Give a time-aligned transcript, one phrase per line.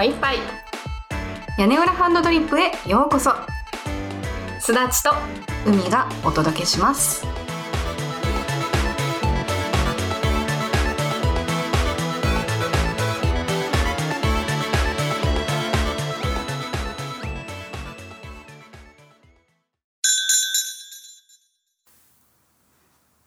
[0.00, 0.38] の一杯
[1.58, 3.32] 屋根裏ハンドドリップへようこそ。
[4.58, 5.10] すだちと
[5.66, 7.26] 海がお届けします。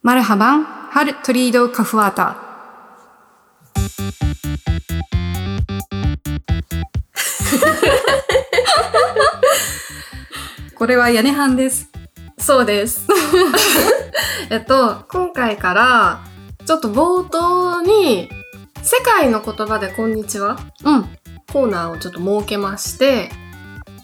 [0.02, 2.43] マルハバンハルトリードカフワータ
[10.84, 11.88] これは屋根班です。
[12.36, 13.06] そうです。
[14.52, 16.20] えっと今回から
[16.66, 18.28] ちょっと冒頭に
[18.82, 21.04] 世界の言葉でこんにちはうん。
[21.50, 23.30] コーナーをちょっと設けまして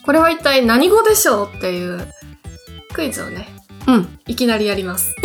[0.06, 2.08] これは一体何語でしょうっていう
[2.94, 3.46] クイズをね
[3.86, 4.18] うん。
[4.26, 5.14] いきなりやります。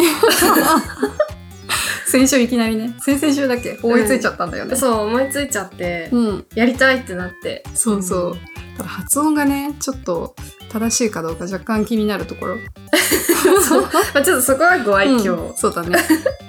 [2.06, 2.96] 先週いきなりね。
[3.00, 3.80] 先々週だっけ？
[3.82, 6.46] 思いついちゃったんだよね、そう思いついちゃってうん。
[6.54, 7.64] やりたいってなって。
[7.74, 8.38] そうそう。
[8.76, 10.36] ただ発音がねちょっと
[10.80, 12.56] 正しいかどうか若干気になるところ。
[12.58, 12.62] ま
[14.20, 15.98] あ、ちょっとそこはご愛嬌、うんそうだね。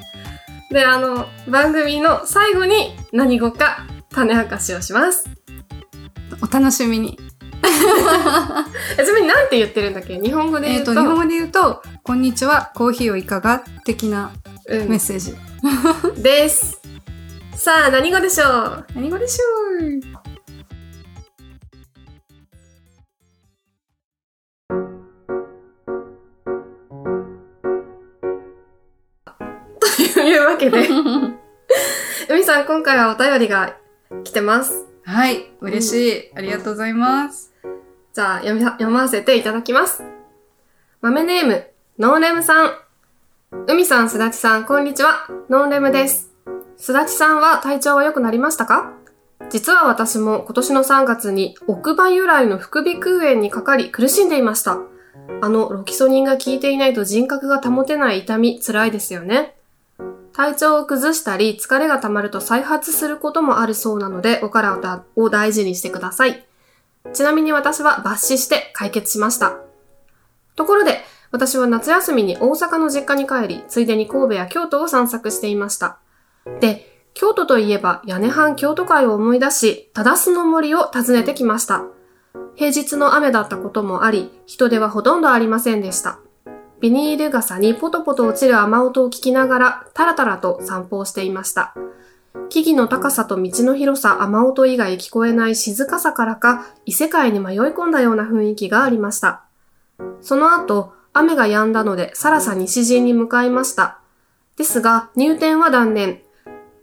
[0.73, 5.27] であの番組の最後に何語か種明かしをします。
[6.43, 7.17] お楽しみに。
[8.99, 10.19] えちなみに何て言ってるんだっけ？
[10.21, 14.33] 日本語で言うと,、と日本語で言うと「こんにちはコーヒーをいかが?」的な
[14.69, 14.89] うん。
[14.89, 15.37] メッセージ、
[16.21, 16.81] です。
[17.55, 18.87] さあ何語でしょう？
[18.97, 19.45] 何語でしょ
[19.85, 20.26] う？
[30.27, 30.89] いうわけで。
[32.29, 33.77] 海さん今回はお便りが
[34.25, 34.87] 来てます。
[35.05, 37.53] はい嬉しい、ありがとうございます。
[38.13, 40.03] じゃあ読み読ませていただきます。
[41.01, 41.67] 豆ネーム
[41.99, 42.73] ノーレムさん。
[43.69, 45.29] 海さんすだちさんこんにちは。
[45.49, 46.33] ノーレムです。
[46.77, 48.93] すだちさんは体調は良くなりましたか？
[49.51, 54.79] 実は私も今年の3月に奥歯由来の副鼻腔炎にかかり苦しんでいました。
[55.41, 59.56] あのロキソニンが効いていないと人格が保てない痛み辛いですよね。
[60.37, 66.45] 体調を崩したり疲れが溜まると再発することもあるそうなのでお体を大事にしてください。
[67.15, 69.57] ちなみに私は抜歯して解決しました。
[70.55, 75.99] ところで私は夏休みに大阪の実家に帰り、ついでに神戸や京都を散策していました。
[76.61, 81.85] で、京都といえば屋根半京都会を思い出し、忠須の森を訪ねてきました。
[82.57, 86.19] 平日の雨だったこともあり、人手はほとんどありませんでした。
[86.81, 91.75] ビニール傘にポトポト落ちる雨音を聞きながら、タラタラと散歩をしていました。
[92.51, 99.45] 木々の高さと道の広さ、雨音以外聞こえない静かさからか、異世界に迷い込んだような雰囲気がありました。
[100.21, 104.01] その後、雨が止んだので、さらさ西陣に向かいました。
[104.57, 106.21] ですが、入店は断念。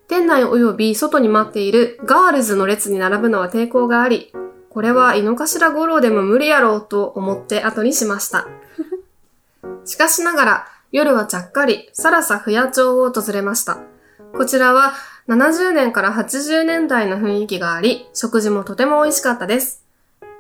[0.08, 4.34] 店内及び外に待っているガールズの列に並ぶのは抵抗があり、
[4.70, 8.48] これは井の頭五郎でも無理やろうと思って後にしました。
[9.86, 13.80] しかしながら、夜はちゃっかり、さらさ不夜町を訪れました。
[14.38, 14.94] こちらは
[15.28, 19.84] 70年から80年代の雰囲気があり、食事もとても美味しかったです。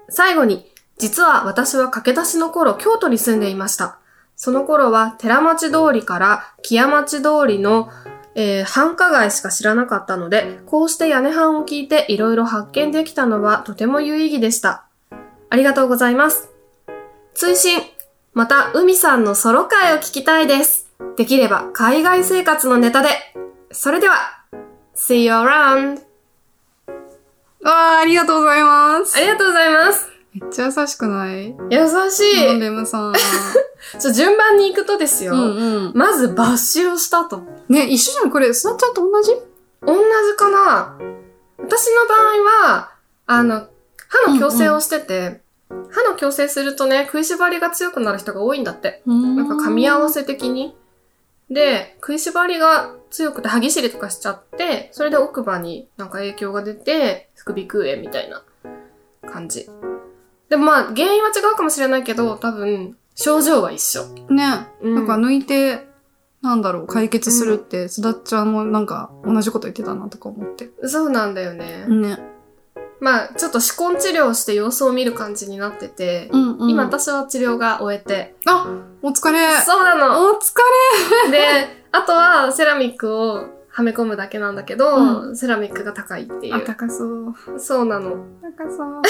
[0.10, 4.00] 最後に、実は私は駆け出しの頃京都に住んでいました。
[4.36, 7.90] その頃は寺町通りから木屋町通りの
[8.36, 14.86] えー繁華街しか知らなかったので、こうして屋根班を聞いていろいろ発見できたのはとても有意義でした。
[15.50, 16.50] ありがとうございます。
[17.36, 17.82] 追伸
[18.34, 20.90] また、海さんのソロ会を聞きたいです。
[21.18, 23.10] できれば、海外生活のネタで。
[23.72, 24.16] それでは、
[24.96, 26.02] See you around!
[27.62, 30.10] わあありがとうございますありがとうございます。
[30.34, 31.56] めっちゃ優しくない？
[31.70, 32.60] 優しい。
[32.60, 33.14] レムさん
[34.00, 35.34] ちょ順番に行くとですよ。
[35.34, 37.44] うんうんまず、抜歯をしたと。
[37.70, 39.32] ね一緒じゃんこれすなちゃんと同じ？
[39.86, 40.02] 同じ
[40.38, 40.98] かな
[41.60, 42.92] 私の場合は、
[43.28, 43.68] あの、
[44.10, 45.43] 歯の矯正をしてて、
[45.92, 49.02] 歯の矯正するとね、食いしばりが強くなる人が多いんだって。
[49.06, 50.76] ななんか噛み合わせ的に。
[51.50, 58.44] で、食いしばりが強くて歯ぎしりとかしちゃって、それで奥歯になんか影響が出て、副鼻腔炎みたいな
[59.30, 59.70] 感じ。
[60.50, 64.06] でもまあ、原因は違うかもしれないけど、多分、症状は一緒。
[64.30, 65.88] ね、うんなんか抜いて
[66.44, 71.86] なんだろう解決するってすだっちゃんもなんか同じこと言ってたなとか思ってそうなんだよね。
[71.88, 72.20] ね
[73.04, 78.36] まあ、ちょっと歯根治療をして様子を見る感じになってて、うんうん今私は治療が終えて。
[78.46, 78.66] あ
[79.02, 80.32] お疲れそうなの。
[80.32, 80.56] お疲
[81.30, 86.64] で、あとはセラミックをはめ込むだけなんだけど、うセラミックが高いっていれあう。
[86.64, 88.26] 高そうそうなの。
[88.58, 89.02] 高そう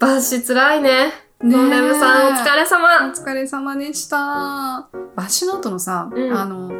[0.00, 1.12] 抜歯つらいね。
[1.40, 2.88] ねノンレムさんお疲れお様。
[3.12, 4.88] 疲れ様でした。
[5.14, 6.72] 抜歯の後のさ、うんあの、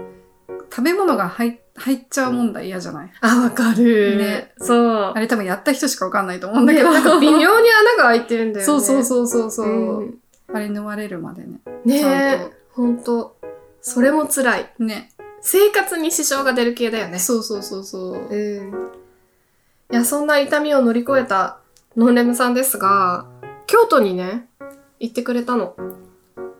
[0.49, 3.11] 食べ物が入入っちゃう問題嫌じゃない？
[3.21, 4.17] あ、わかる。
[4.17, 5.13] ねそう。
[5.15, 6.93] あれ多分やった人しかわかんないと思うんだけど。
[6.93, 8.65] なんか微妙に穴が開いてるんだよね。
[8.65, 11.61] そうそうそうそうそう、うんあれ縫われるまでね。
[11.85, 13.37] ねえ、ほんと。
[13.83, 14.73] それも辛い。
[14.79, 15.11] ね。
[15.41, 17.19] 生活に支障が出る系だよね。
[17.19, 18.29] そうそうそうそう。
[18.31, 18.91] うん。
[19.91, 21.59] いや、そんな痛みを乗り越えた
[21.97, 23.27] ノンレムさんですが、
[23.67, 24.47] 京都にね、
[25.01, 25.75] 行ってくれたの。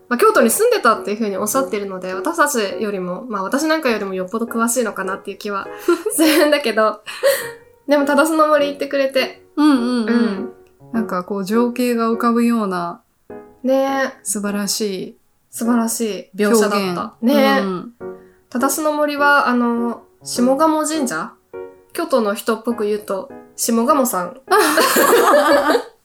[0.09, 5.67] まあ、京都に住んでたっていう風におっしゃってるので、私たちよりも、まあ私なんかよりもよっぽど詳しいのかなっていう気は
[6.13, 7.03] するんだけど、
[7.89, 10.07] でも、ただその森行ってくれて、うんうんううん。
[10.07, 10.53] ん。
[10.93, 13.03] なんかこう情景が浮かぶような
[13.63, 15.17] ねえ、素晴らし
[15.51, 16.77] 素晴らしいい描写だ。
[16.77, 17.15] った。
[17.21, 17.93] ねえ、うん
[18.49, 21.33] ただその森は、あの、下鴨神社？
[21.93, 24.41] 京都の人っぽく言うと、下鴨さん。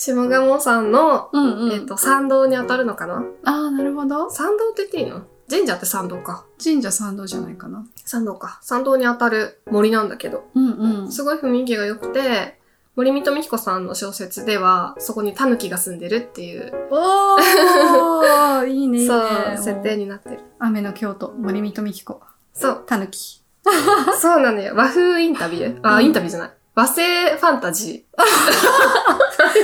[0.00, 1.72] 下鴨さんの、うんうん。
[1.72, 3.22] えっ、と、参道に当たるのかな？
[3.44, 4.30] ああ、なるほど。
[4.30, 5.22] 参道って言っていいの？
[5.50, 6.44] 神社って参道か。
[6.62, 7.84] 神社参道じゃないかな。
[8.06, 8.58] 参道か。
[8.62, 11.12] 参道に当たる森なんだけど、うんうん。
[11.12, 12.58] すごい雰囲気が良くて、
[12.96, 19.06] 森見とみひこさんの小説では、そこに狸が住んでるっていう、おー いいね、いいね。
[19.06, 20.40] そう、設定になってる。
[20.58, 22.20] 雨の京都、森見とみきこ。
[22.54, 23.42] そう、たぬき。
[24.20, 24.74] そうなのよ。
[24.74, 25.80] 和風インタビュー？
[25.82, 26.50] あ、うんインタビューじゃない。
[26.80, 28.06] 和製ファンタジ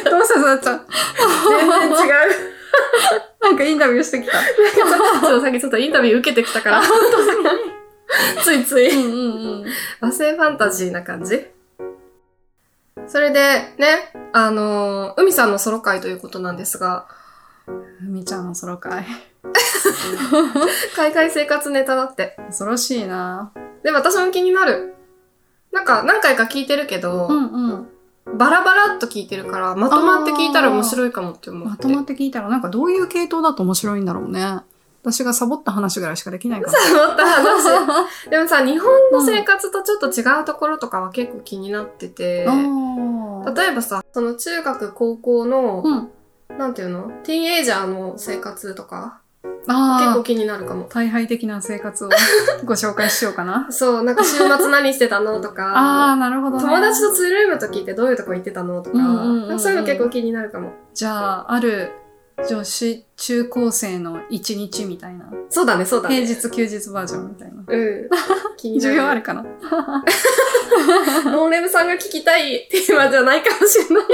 [0.04, 0.76] どうした、さっちゃん。
[0.76, 0.82] ー。
[1.48, 1.96] 全然違う。
[3.40, 4.32] なんかインタビューしてきた。
[4.32, 4.38] さ
[5.48, 6.82] っきちょっとインタビュー受けてきたから。
[8.44, 8.90] ついつい。
[8.90, 9.72] うんうんうん。
[10.02, 11.46] 和製ファンタジーな感じ
[13.06, 13.40] それで、
[13.78, 17.06] ね、あのー海さんのソロ会ということなんですが、
[17.64, 17.72] ふ
[18.02, 19.06] みちゃんのソロ会。
[20.94, 22.36] 海外生活ネタだって。
[22.48, 24.95] 恐ろしいなで、私も気になる。
[25.76, 28.38] なんか、何回か聞いてるけど、うんうん。
[28.38, 31.68] バラバラっと聞いてるから、まとまって聞いたら面白いかもって思って。
[31.68, 34.60] まとまって聞いたら、なんかどういう系統だと面白いんだろうね。
[35.02, 37.04] 私がサボった話ぐらいしかできないから。
[37.04, 37.64] 思った話。
[38.30, 46.58] でもさ、日本の生活とちょっと違うところとかは結構気になってて、あー例えばさ、その中学、高校の、うん。
[46.58, 47.10] なんていうの？
[47.22, 50.84] ティーンエイジャーの生活とか、結ああ、構気になるかも。
[50.88, 52.08] 大敗的な生活を
[52.64, 53.66] ご紹介しようかな。
[53.70, 55.40] そう、なんか週末何してたの？
[55.40, 55.72] とあか、
[56.12, 56.62] あ、なるほどね。
[56.62, 58.80] 友達とツールームと聞いてどういうとこ行ってたの？
[58.82, 58.96] とか、
[59.58, 60.72] そういうの結構気になるかも。
[60.94, 61.10] じゃ
[61.40, 61.90] あ、ある
[62.48, 65.24] 女子中高生の一日みたいな。
[65.48, 66.24] そうだね、そうだね。
[66.26, 67.62] 平日休日バージョンみたいな。
[67.66, 68.08] うん。
[68.56, 68.94] 気になる。
[68.94, 69.44] 授業あるかな
[71.24, 74.04] ノンレムさんが聞きたいテーマじゃないかもしれない。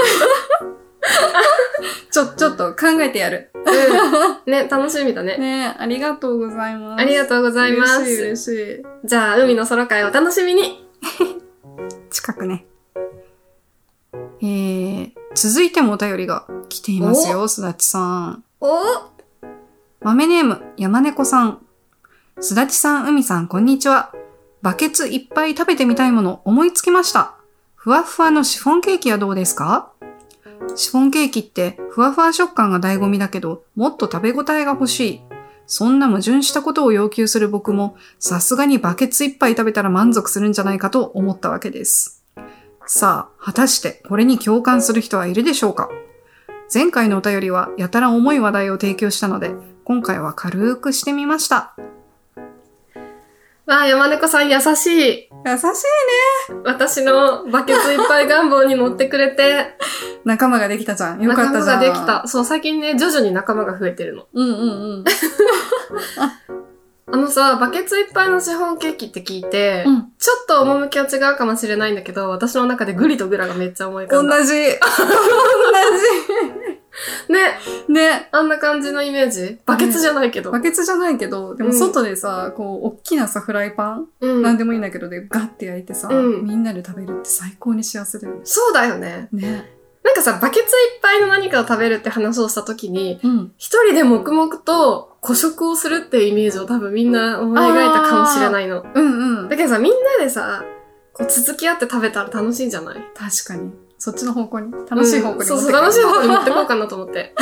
[2.11, 3.51] ちょ、ちょっと考えてやる。
[3.55, 4.51] うん。
[4.51, 5.37] ね、楽しみだね。
[5.37, 7.01] ねありがとうございます。
[7.01, 8.01] ありがとうございます。
[8.01, 9.07] 嬉しい嬉しい。
[9.07, 10.87] じゃあ、海の空会をお楽しみに。
[12.09, 12.65] 近くね。
[14.41, 18.43] えー、続いてもお便りが来ていますよ、すだちさん。
[18.61, 18.77] お？
[20.01, 21.65] 豆ネーム、山猫さん。
[22.39, 24.13] すだちさん、海さん、こんにちは。
[24.61, 27.35] バケツいっぱい食べてみたいもの思いつきました。
[27.75, 29.91] ふわふわのシフォンケーキはどうですか？
[30.75, 35.21] シフォンケーキってふわふわ食感が醍醐味だけど、もっと食べ応えが欲しい。
[35.65, 42.23] そんな矛盾したことを要求する僕も、さすがにバケツいっぱい食べたら満足するんじゃないかと思ったわけです。
[42.85, 45.89] さあ、果たしてこれに共感する人はいるでしょうか？
[46.73, 51.75] 前回のお便りはやたら重い話題を提供したので、今回は軽くしてみました。
[53.65, 54.69] わあ、山猫さん優しい。
[54.75, 55.29] 優しい
[56.65, 59.77] 私のバケツいっぱい願望に乗ってくれて、
[60.25, 61.21] 仲間ができたじゃん。
[61.21, 61.79] よか仲間ったじゃん。
[61.79, 62.05] ができ。
[62.05, 62.27] た。
[62.27, 64.27] そう、最近ね、徐々に仲間が増えてるの。
[64.33, 64.53] うんうんう
[64.97, 65.03] ん。
[67.13, 74.37] あのさ、バケツいっぱいのシフォンケーキって聞いて、うんちょっと趣は違うかもしれないんだけど、私の中でグリとグラがめっちゃ思い浮かんだ。
[74.37, 74.53] 同じ。
[74.53, 74.77] 同ね、じ。
[77.89, 78.29] ね。
[78.31, 79.59] あんな感じのイメージ？
[79.65, 80.51] バケツじゃないけど。
[80.51, 84.41] バケツじゃないけど、でもうん外でさ、こう、大きなさ、フライパン、うん。
[84.41, 88.41] なんでもいいんだけどで、ガッて焼いてさ、うんみんなで食べるって最高に幸せだよね。
[88.43, 89.27] そうだよね。
[89.31, 89.69] ね。
[90.03, 93.53] なんかさ、バケツいっぱいの何かを食べるって話をした時に、うん。
[93.57, 98.85] 一人で黙々と孤食をするっていうイメージを多分みんな思い描いたかもしれないの。
[98.93, 99.49] うんうん。
[99.49, 100.65] だけどさ、みんなでさ、
[101.13, 102.95] こう続き合って食べたら楽しいんじゃない？
[103.15, 103.71] 確かに。
[104.03, 104.73] そっちの方向に。
[104.73, 107.33] 楽しい方向にそうそう、楽しい方向に持ってこうかなと思って。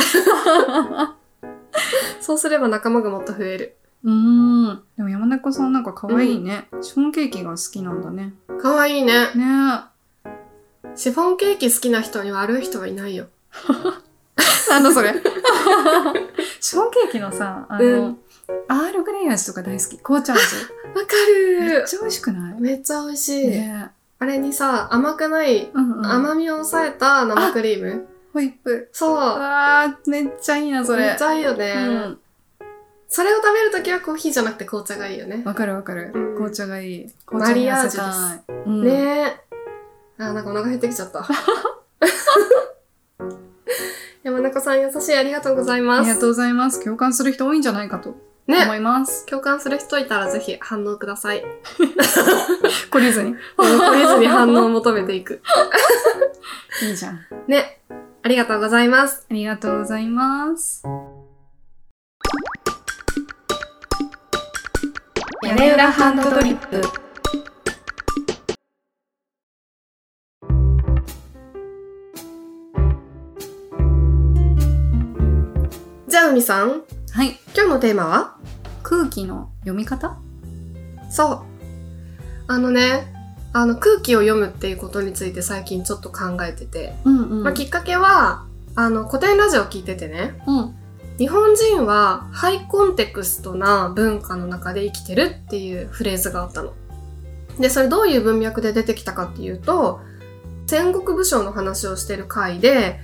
[2.22, 3.76] そうすれば仲間がもっと増える。
[4.04, 4.82] うーん。
[4.96, 6.68] でも山猫さんなんか可愛いね。
[6.80, 8.34] シフォンケーキが好きなんだね。
[8.60, 9.34] かわいいね。
[9.34, 9.80] ね
[10.94, 13.26] シフォンケーキ好きな人に悪い人はいないよ。
[14.70, 15.14] なんだそれ。
[16.60, 18.18] シフォンケーキのさ、あの、うん
[18.68, 19.98] アールグレイ味とか大好き。
[19.98, 20.40] 紅茶味。
[20.94, 22.60] わかるめっちゃ美味しくない？
[22.60, 23.48] めっちゃ美味しい。
[23.48, 23.90] ね
[24.22, 26.06] あれにさ、甘くない、うんうん。
[26.06, 28.06] 甘みを抑えた生クリーム。
[28.32, 28.88] ホイップ。
[28.92, 29.16] そう。
[29.16, 31.06] わー、めっちゃいいな、それ。
[31.08, 31.74] めっちゃいいよね。
[31.76, 32.18] うん。
[33.08, 35.42] それを食べるときはコーヒーじゃなくて紅茶がいいよね。
[35.44, 36.12] わかるわかる。
[36.14, 37.12] うん紅茶がいい。
[37.32, 38.62] マリアージュです。
[38.64, 40.22] うん、ねえ。
[40.22, 41.26] あー、なんかお腹減ってきちゃった。
[44.22, 46.08] 山中さん優しいありがとうございあます。
[46.08, 46.84] りがとうございます。
[46.84, 48.14] 共感する人多いんじゃないかと
[48.46, 49.26] ね思います。
[49.26, 51.44] 共感する人いたらぜひ反応ください。
[52.90, 53.36] 懲りずに。
[53.56, 55.40] 懲りずに反応を求めていく。
[56.82, 57.14] いいじゃん。
[57.14, 57.80] あね。
[58.24, 59.26] ありがとうございます。
[59.30, 60.84] りがとうございます。
[65.44, 66.80] 屋根裏ハンドドリップ。
[76.06, 76.84] じゃあ、海さん、
[77.14, 77.38] はい。
[77.54, 78.36] 今日のテーマは？
[78.82, 80.16] 空気の読み方？
[81.10, 81.40] そう。
[82.48, 83.12] あのね、
[83.52, 87.42] あの空気を読むっていうことについて最近ちょっと考えてて、うんうん。
[87.42, 90.74] まあ、きっかけは、あの古典ラジオを聞いててね、うん。
[91.18, 96.72] 日本人はハイコンテクストな文化の中で生きてるっていうフレーズがあったの。
[97.58, 100.00] で、それどういう文脈で出てきたかっていうと、
[100.66, 103.00] 戦国武将の話をしてる回で、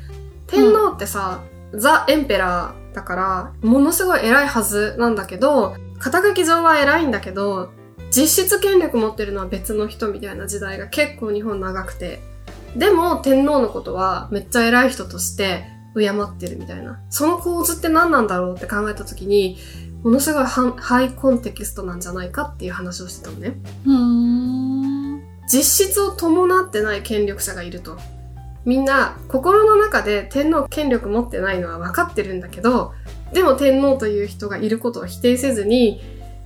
[0.47, 1.43] 天皇ってさ、
[1.75, 7.71] ザ・エンペラーだから、ものすごい偉いはずなんだけど、肩書き上は偉いんだけど、
[8.11, 12.21] 実質権力持ってるのは別の人みたいな時代が結構日本長くて。
[12.75, 15.65] でも天皇のことはめっちゃ偉い人として
[15.95, 17.01] 敬ってるみたいな。
[17.09, 19.59] その構図って何なんだろうって考えた時に、
[20.03, 23.55] ものすごいハイコンテキストなんじゃないかっていう話をしてたのね。
[23.87, 25.23] うーん。
[25.47, 27.97] 実質を伴ってない権力者がいると。
[28.69, 32.93] みんな心の中で天皇権力持ってないのは分かってるんだけど、
[33.33, 36.03] でも天皇という人がいることを否定せずに、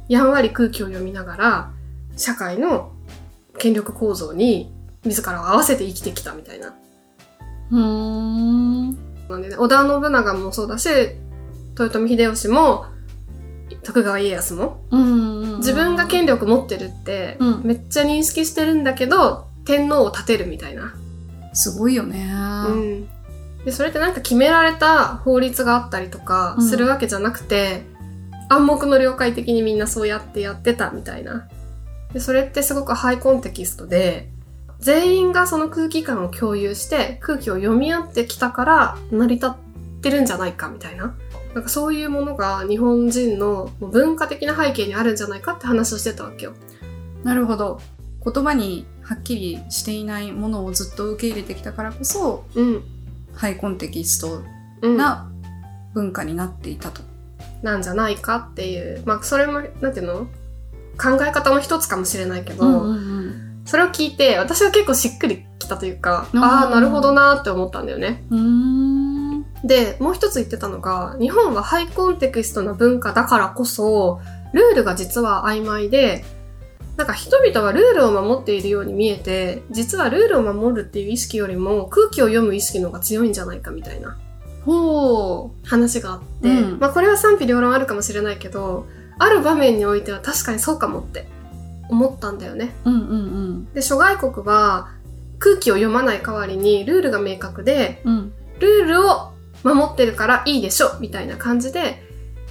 [0.09, 1.71] やんわり空気を読みながら、
[2.17, 2.93] 社会の
[3.59, 4.73] 権力構造に
[5.05, 6.77] 自らを合わせて生きてきたみたいな。
[7.73, 8.91] うーん。
[9.29, 10.89] なんでね、織田信長もそうだし、
[11.77, 12.87] 豊臣秀吉も、
[13.83, 15.57] 徳川家康も、うん。
[15.57, 20.95] 自分が権力持ってるって、うんめっちゃ認識してるんだけど、天皇を立てるみたいな。
[21.53, 22.31] すごいよね。
[22.69, 23.09] うん。
[23.65, 27.85] で、それってなんか決められた法律があったりとかうんするわけじゃなくて、
[28.49, 31.49] 暗黙の了解的にみんなそうやってやってたみたいな。
[32.13, 34.29] で、それってすごくハイコンテキストで、
[34.81, 39.51] 全員がその空気感を共有して空気を読み合ってきたから成り立っ
[40.03, 41.15] てるんじゃないかみたいな。
[41.55, 46.55] なんかそういうものが日本人の文化的な背景にあるんじゃないかって話をしてたわけよ。
[47.23, 47.81] なるほど。
[48.25, 52.83] 言葉にはっきりしていないものをずっと受け入れてきたからこそ、うん。
[53.35, 54.43] ハイコンテキスト
[54.83, 54.97] うん。
[54.97, 55.31] な
[55.95, 57.03] 文化になっていたと。
[57.63, 59.03] なんじゃないかっていう。
[59.05, 60.27] まあそれも、なんていうの？
[60.99, 68.25] 考え方の一つかもしれないけど、うんそれを聞いて私は結構しっくりきたというか、うんああ、なるほどなーって思ったんだよね。
[69.65, 74.21] で、もう一つ言ってたのが、日本はハイコンテキストな文化だからこそ、
[74.53, 76.25] ルールが実は曖昧で、
[76.97, 84.19] なんか人々はルールを守っているように見えて、実はルールを守るっていう意識よりも空気を読む意識の方が強いんじゃないかみたいな
[84.65, 88.87] ほ話があって、うんまあこれは賛否両論あるかもしれないけど、
[89.19, 91.27] ある場面においては確かにそうかもって
[91.89, 92.75] 思ったんだよね。
[92.85, 92.91] う。
[92.91, 94.89] うんうんで、諸外国は
[95.39, 98.15] 空気を読まない代わりにルールが明確で、うん。
[98.15, 98.33] うん。
[98.61, 99.33] ルールを
[99.65, 102.03] 守ってるからいいでしょみたいな感じで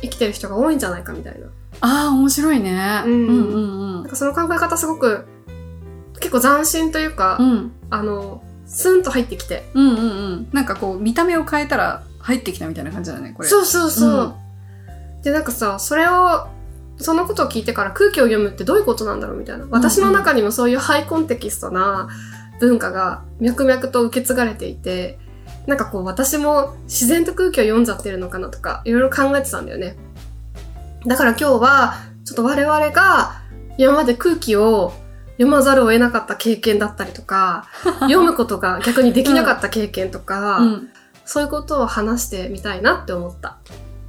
[0.01, 1.48] 生きてる人が多いんじゃないかみたいな。
[1.79, 3.01] ああ、面白いね。
[3.05, 5.25] うんうんうんなんかその考え方すごく
[6.21, 7.51] 結構斬新というか、うん。
[7.51, 7.71] うん。
[7.89, 9.65] あの、スンと入ってきて。
[9.73, 10.03] うんうんう
[10.35, 10.49] ん。
[10.53, 13.49] なんかこう、見た目を変えたら入ってきたみたいな感じだね、これ。
[13.49, 14.35] そうそうそう。
[15.23, 16.47] で、なんかさ、それを、
[16.97, 19.65] そのことを聞いてから空気を読むってどういうことなんだろうみたいな。
[19.71, 22.07] 私の中にもそういうハイコンテキストな
[22.59, 25.17] 文化が脈々と受け継がれていて、
[25.65, 29.95] なんかこう私も自然と空気を読んじゃってるのかなとか、いろいろ考えてたんだよね。
[31.05, 31.93] だから今日は、
[32.25, 33.41] ちょっと我々が
[33.77, 34.93] 今まで空気を
[35.34, 37.67] 読まざるを得なかった経験だったりとか、
[38.01, 40.89] 読むことが逆にできなかった経験とか、うん。
[41.25, 43.58] そういうことを話してみたいなって思った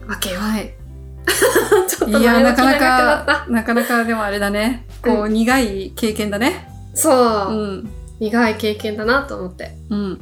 [0.08, 0.40] わけよ。
[0.40, 0.74] はい。
[1.88, 4.86] ちょっといや、なかなか、なかなかでもあれだね。
[5.02, 6.68] こう、苦い経験だね。
[6.94, 7.90] そう、うん。
[8.18, 9.76] 苦い経験だなと思って。
[9.88, 10.20] うん。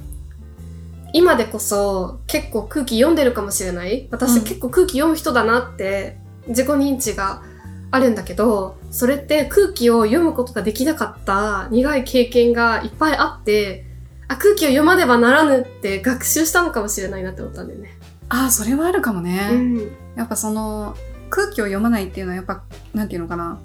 [1.12, 6.18] 今でこそ結構空気読んでるかもしれない私、うん結構空気読む人だなって
[6.50, 7.42] 自己認知が
[7.90, 13.86] あるんだけど、それって空気を読むことができなかった苦い経験がいっぱいあって、
[14.28, 17.90] あ、空気を読まねばならぬって学習したのかもしれないなって思ったんだよね。
[18.28, 19.48] ああ、それはあるかもね。
[19.52, 19.76] うん。
[20.14, 20.96] やっぱその、
[21.30, 22.62] 空気を読まないっていうのはやっぱ、
[22.94, 23.58] なんていうのかな。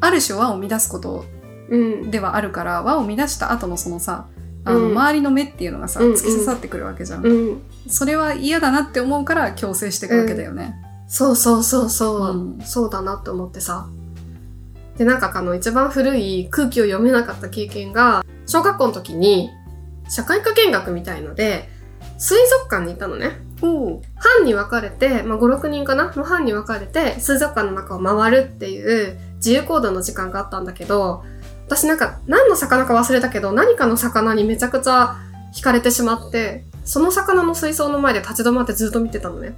[0.00, 1.24] ある種和を乱すこと
[1.68, 2.10] うん。
[2.10, 4.26] ではあるから、和を乱した後のそのさ、
[4.64, 7.24] あの、うん周りの目っていうのがさ、うんうん突き刺さってくるわけじゃん。
[7.24, 7.62] うん。
[7.88, 10.74] それは嫌だなって思うから強制していくわけだよね。
[11.08, 13.88] そうそうそうそう、うんそうだなって思ってさ。
[14.96, 19.50] で、なんかあの一番古い空気を読めなかった経験が、小学校の時に
[20.08, 21.68] 社会科見学みたいので、
[22.18, 23.44] 水族館に行ったのね。
[23.62, 26.12] お班に分かれて、まあ、5、6人かな？
[26.14, 31.24] の班に分かれて、水族館の中を回るっていう自由行動の時間があったんだけど、
[31.66, 35.16] 私なんか何の魚か忘れたけど、何かの魚にめちゃくちゃ
[35.54, 39.54] 惹かれてしまって、その魚の水槽の前で立ち止まってずっと見てたのね。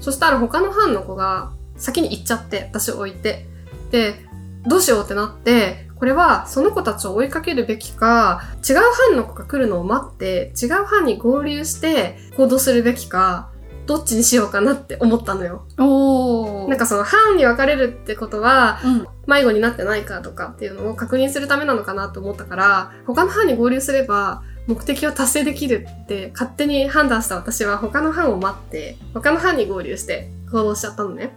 [0.00, 3.46] そしたら他の班の子が先に行っちゃって、私を置いて。
[3.90, 4.26] で、
[4.66, 8.76] どうしようってなって、これはその子たちを追いかけるべきか、違う
[9.08, 13.50] 班の子が来るのを待って、違う班に合流して行動するべきか、
[13.86, 15.66] どっちにしようかなって思ったのよ。
[15.78, 19.06] おーなんかその班に分かれるってことは、うん。
[19.26, 31.30] 迷子になってないかとかっていうのを確認するためなのかなと思ったから、他の班に合流すれば目的を達成できるって勝手に判断した私は他の班を待って、他の班に合流して行動しちゃったのね。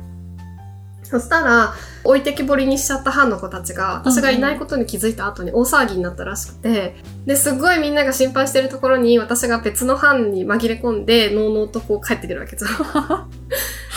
[1.04, 1.74] そしたら、
[2.06, 6.96] 置いてきぼりにしちゃった班の子たちが、私がいないことに気づいた後に大騒ぎになったらしくて、
[7.26, 12.72] で、すっごいみんなが心配してるところに、私が別の班に紛れ込んで、のうのうとこう帰ってくるわけじゃん。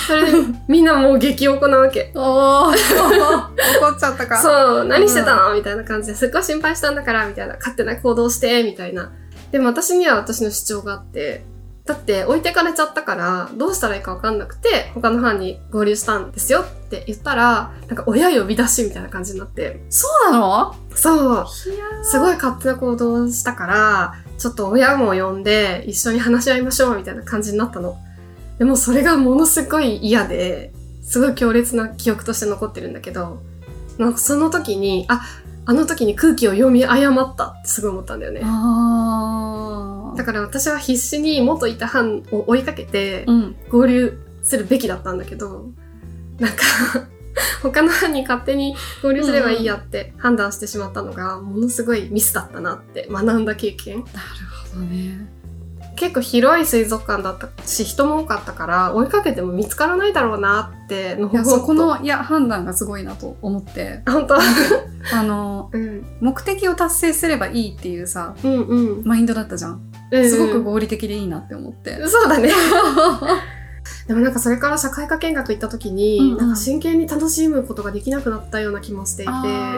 [0.06, 0.38] それで、
[0.68, 2.10] みんなもう激怒なわけ。
[2.16, 4.38] おー怒っちゃったか。
[4.40, 4.42] う。
[4.42, 5.54] そう、何してたの？
[5.54, 9.12] みたいな感じで、すっごい心配したんだから、みたいな、勝手な行動して、みたいな。
[9.54, 11.44] でも私には私の主張があって、
[11.84, 20.74] だって置いてかれちゃったから、どうしたらいいかわかんなくて、他の班に合流したんですよって言ったら、なんか親呼び出しみたいな感じになって、そうなの？
[20.96, 21.46] そう、
[22.02, 27.96] すごい勝手な行動をしたから、ちょっと親も呼んで一緒に話し合いましょうみたいな感じになったの。
[28.58, 30.72] でもそれがものすごい嫌で、
[31.04, 33.40] すごい強烈な記憶として残ってるんだけど、
[33.98, 35.24] なんかその時に、あ、
[35.66, 38.40] あの時に空気を読み誤ったってすごい思ったんだよね。
[40.16, 43.56] だから私は必死に元いた班を追いかけてうん。
[43.68, 45.70] 合流するべきだったんだけど、
[46.38, 46.62] なんか
[47.62, 53.98] 他の班に勝手に合流すればいいやって判断してしまったのがものすごいミスだったなって学んだ経験。
[53.98, 54.08] なる
[54.72, 55.33] ほどね。
[55.96, 64.02] 結構広い水族館だったし人も多かったから追いかけても見つからないだろうなってのいや、そこあの、いや、判断がすごいなと思って。
[64.06, 64.36] 本当？
[65.12, 66.04] あの、うん。
[66.20, 69.02] 目的を達成すればいいっていうさ、うんうん。
[69.04, 69.80] マインドだったじゃん。
[70.10, 72.06] うんすごく合理的でいいなって思って。
[72.06, 72.50] そうだね。
[74.06, 76.36] でもなんかそれから社会科見学行った時に、うんうん。
[76.38, 79.32] なんか真剣に楽しむことができなくなったような気もしていて。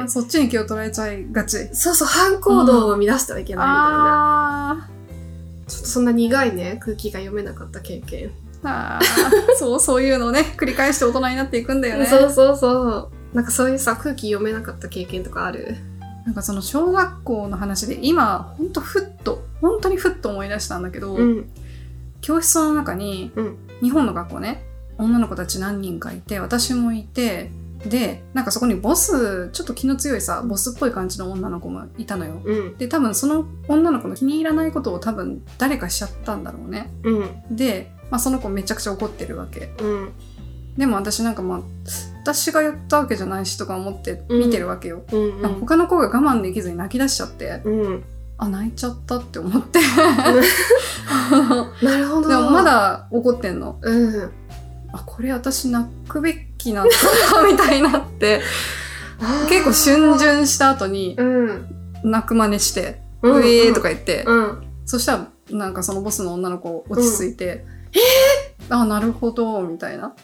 [0.08, 1.68] そっちに気を取られちゃいがち。
[1.72, 4.95] そうそう反行動を乱してはいけないみたいな、あ
[5.76, 8.30] ちょっとそんな苦いね空気が読めなかった経験、ー
[8.62, 9.56] あー。
[9.58, 12.06] そう、そういうのをね、繰り返して大人になっていくんだよね。
[12.06, 13.10] そうそうそう。
[13.34, 15.76] なんかそういうさ空気読めなかった経験とかある？
[16.24, 21.50] なんかその小学校の話で今、ほんとふっと、本当にふっと思い出したんだけど、うん。
[22.22, 23.56] 教室の中に、うん。
[23.82, 24.64] 日本の学校ね、
[24.98, 27.50] 女の子たち何人かいて、私もいて、
[27.88, 32.40] で、なんかそこにボス、ちょっと気の強いさ、ボスっぽい感じの女の子もいたのよ。
[32.44, 36.90] うんで、多分その女の子の気に入らないことを多分誰かしちゃったんだろうね。
[37.04, 39.72] うんで、まあその子めちゃくちゃ怒ってるわけ。
[39.80, 40.12] うん
[40.76, 41.60] でも私なんかまあ、
[42.22, 45.02] 私がやったわけじじゃないしとか思って見てるわけよ。
[45.10, 48.04] うんなんか他の子が我慢できずに泣き出しちゃって、うん
[48.38, 49.78] あ、泣いちゃったって思って。
[51.82, 53.78] なるほどでもまだ怒ってんの。
[53.80, 54.30] うん
[54.92, 56.38] あ、これ私泣くべき
[56.72, 56.94] なんだ
[57.50, 58.40] みたいになって、
[59.48, 61.66] 結構逡巡した後にうん
[62.04, 67.64] 泣く真似して、ううんえーとか言って、うんそしたらなんかそのボスの女の子落ち着いて、
[68.68, 70.14] あ、なるほど、みたいな。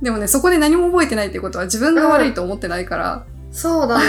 [0.00, 4.04] でもね、そこで何も覚えてないっていうことは自分が悪いと思ってないから、そうだね。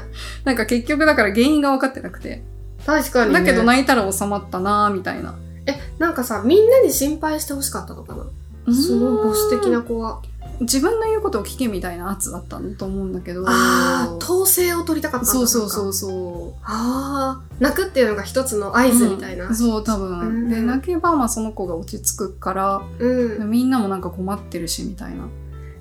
[0.44, 2.42] なんか結局だから原因が分かってなくて。
[2.86, 5.34] 確かに、ね、だけど泣いたら収まったなみたいな。
[5.66, 10.20] えなんかさみんなに心配してほしかったのかなそのボス的な子は
[10.60, 13.44] 自分の言うことを聞けみたいな圧だったんだと思うんだけど。
[13.46, 18.92] ああ統制を取りたかったんだそうそうそううそああ泣くっていうのが一つの合う。
[18.92, 20.20] 図みたいなうんそう、多分。
[20.20, 25.28] うんで、泣けば、まあその子が落ち着くから、うん、みんなもなんか困ってるし、みたいな。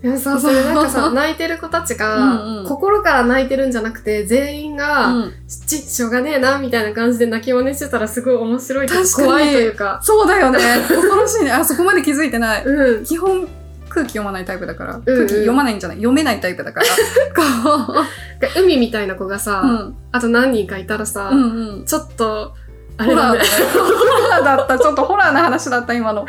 [0.04, 10.60] でもさそれなんかさ泣いてる子たちが うんうん心から泣いてるんじゃなくて全員が、うんちしょうがねえなみたいな感じで泣き真似してたらすごい面白いというか怖いというかそうだよね。
[10.90, 11.52] 恐ろしいね。
[11.52, 12.66] あ、そこまで気づいてない。
[12.66, 13.48] うん基本、
[13.94, 14.96] 空気読まないタイプだから。
[14.96, 16.86] うん空気読まないんじゃない読めないタイプだから。
[17.36, 18.04] こ
[18.60, 19.64] 海みたいな子がさ。
[20.12, 21.32] あと何人かいたらさ。
[21.86, 22.54] ちょっと
[22.98, 23.66] あホラーだねれだね。
[23.72, 24.80] ホラーだった。
[24.80, 26.26] ちょっとホラーな話だった、今の。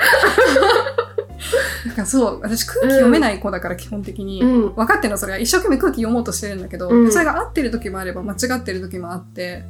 [1.86, 4.42] なんかそう、私空気読めない子だから基本的に。
[4.42, 5.18] うん分かってるの？
[5.18, 9.64] それは一生懸命空気読もうとしてるんだけど、うんそれが合ってる時もあれば間違ってる時もあって、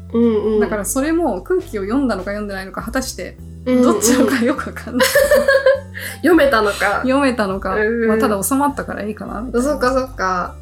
[0.61, 5.09] だからそれも空気を読んだのか読んでないのか果たしてうんどっちのかよくわかんない。
[6.17, 7.01] 読めたのか。
[7.03, 9.69] 読めたのか、うんまあ、ただ収まったからいいかなみたいな。
[9.69, 10.57] そっかそっか。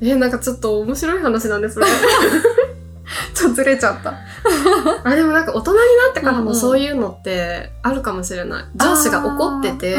[0.00, 1.86] え、なんかちょっと面白い話なんですね。
[3.34, 4.14] ちょっとずれちゃった。
[5.04, 8.64] あ、でもなんか大人になってからうんうんもそういうのってあるかもしれない。
[8.76, 9.96] 上司が怒ってて、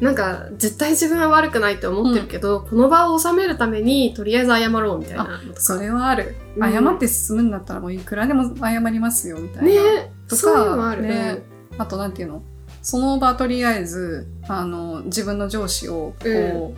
[0.00, 5.40] なんか絶対自分は悪くないって思ってるけど、この場を収めるためにとりあえず謝ろうみたいな。
[5.54, 6.36] それはある。
[6.56, 9.68] うん謝って進むんだったらもういくらでも謝りますよみたいな。
[9.68, 11.42] ねとかね
[11.78, 12.42] あとなんていうの？
[12.82, 16.74] その場とりあえず、あの、自分の上司を、こう、う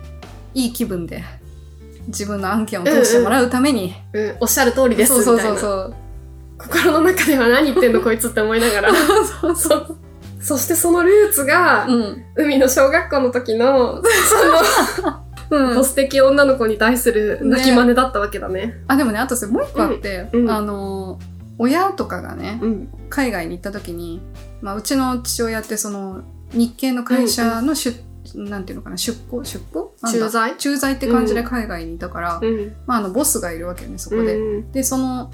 [0.53, 1.23] いい気分で、
[2.07, 5.57] 自分の案件を通してもらうために、うん、うんおっしゃる通りですそうみたいな。
[5.59, 5.95] そうそう
[6.59, 6.67] そう。
[6.69, 8.93] 心の中では何言ってんのこいつって思いながら。
[9.41, 9.97] そうそう。
[10.41, 12.23] そしてそのルーツが、うん。
[12.35, 18.81] 海の小学校の時の、その、 うんボス的女の子に対する泣き真似だったわけだね。
[18.87, 21.19] あ、でもね、あとそれもう一個あって、うんうんあの、
[21.61, 22.89] 親とかがね、うん。
[23.09, 24.19] 海外に行った時に、
[24.61, 29.95] まあ、うちの父親ってその、日系の会社の出、なんていうのかな、出向出向？
[30.11, 30.57] 駐在？
[30.57, 32.75] 駐在って感じで海外にいたから、うん。
[32.87, 34.35] まあ、あの、ボスがいるわけよね、そこで。
[34.35, 35.31] うんで、その、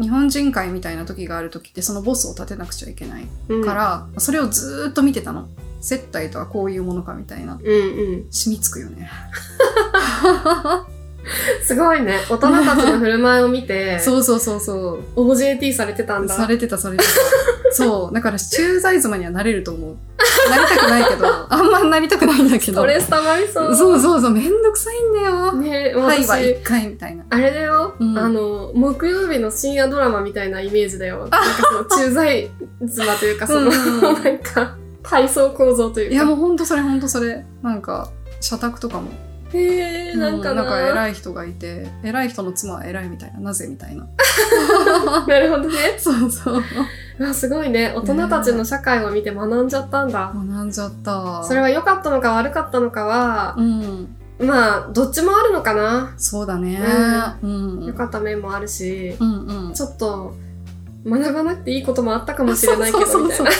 [0.00, 3.64] 日本人会みたいな時がある時って、そのボスを立てなくちゃいけないうん。
[3.64, 5.48] から、それをずーっと見てたの。
[5.80, 7.54] 接待とはこういうものかみたいな。
[7.54, 7.70] うんう
[8.26, 8.26] ん。
[8.32, 9.08] 染みつくよね。
[11.62, 12.18] すごいね。
[12.28, 15.20] 大人たちの振る舞いを見て、 そうそうそうそう。
[15.20, 16.34] OJT されてたんだ。
[16.34, 17.10] されてた、されてた。
[17.72, 18.14] そう。
[18.14, 19.96] だから、駐在妻にはなれると思う。
[20.50, 22.78] なりたくないけど、 あんまなりたくないんだけど。
[22.78, 23.74] ストレス溜まりそう。
[23.74, 25.52] そうそうそう、めんどくさいんだよ。
[25.52, 27.24] ねはいは私、一回みたいな。
[27.28, 31.18] あれだよ、うんあの、木曜日の深夜ドラマみたいなイメージだよ。
[31.18, 31.38] なんか
[31.88, 32.50] その駐在
[32.88, 36.14] 妻というか、その、なんか、階層構造というか。
[36.14, 37.44] いや、もうほんとそれほんとそれ。
[37.62, 38.10] なんか、
[38.40, 39.10] 社宅とかも。
[39.52, 40.62] へえー、なんかな。
[40.62, 43.40] んか偉い人がいて、偉い人の妻は偉いみたいな。
[43.40, 44.06] なぜみたいな。
[45.26, 45.74] なるほどね。
[45.98, 46.62] そうそう。
[47.18, 47.92] うわすごいね。
[47.96, 50.32] 大人たちの社会を見て学んじゃったんだ。
[50.34, 51.42] 学んじゃった。
[51.44, 54.08] それは良かったのか悪かったのかは、うん。
[54.38, 56.14] まあ、どっちもあるのかな。
[56.16, 56.80] そうだね。
[57.42, 57.84] うん。
[57.86, 59.72] 良かった面もあるし、うんうん。
[59.74, 60.34] ちょっと、
[61.04, 63.50] 学ばなくていいこともあったかもしれないけど、みたいな。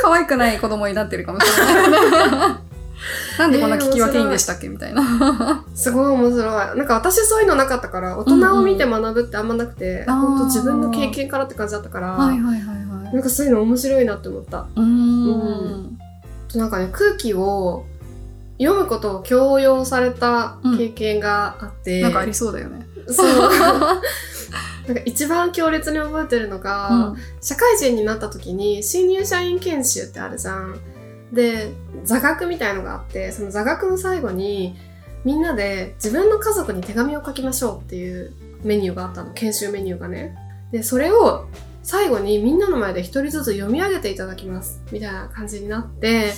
[0.00, 2.71] 可愛くない子供になってるかもしれない。
[3.38, 4.68] なんでこんな聞き分けいいんでしたっけ？
[4.68, 5.64] みたいな。
[5.74, 6.40] すごい面白
[6.74, 6.78] い。
[6.78, 13.14] なんか私そういうのなかったから、大人を見て学ぶってあんまなくて、うんうんほんと自分の経験からって感じだったから、はいはいはいはい。
[13.14, 14.66] なんかそういうの面白いなって思った。
[14.76, 15.98] うーん。
[16.54, 17.84] なんかね、空気を
[18.58, 22.86] 読むことを強要された経験があって、なんかありそうだよね。
[23.08, 23.26] そう。
[24.86, 30.76] なんか一番強烈に覚えてるのが、うん社会人になった時に新入社員研修ってあるじゃん。
[31.32, 31.72] で、
[32.04, 34.76] 座学みたいのがあって、その座学の最後に
[35.24, 39.32] みんなで自分の家族に手紙を書きましょうっていうメニューがあったの。
[39.32, 40.36] 研修メニューがね。
[40.72, 41.46] で、それを
[41.82, 44.82] 最後にみんなの前で一人ずつ読み上げていただきます。
[44.92, 46.32] みたいな感じになって、